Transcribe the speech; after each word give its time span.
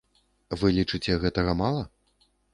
Вы 0.61 0.71
лічыце, 0.77 1.19
гэтага 1.27 1.57
мала? 1.61 1.87